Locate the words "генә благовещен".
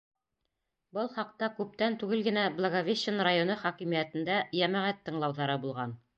2.29-3.23